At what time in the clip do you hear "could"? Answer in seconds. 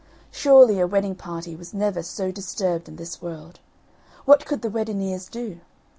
4.47-4.63